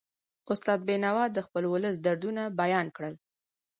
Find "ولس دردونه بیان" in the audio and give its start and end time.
1.67-2.87